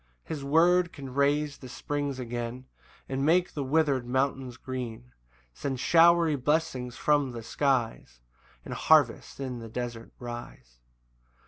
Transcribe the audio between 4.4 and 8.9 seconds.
green, Send showery blessings from the skies, And